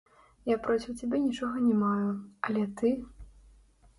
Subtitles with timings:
[0.51, 2.09] Я проціў цябе нічога не маю,
[2.49, 2.93] але ты!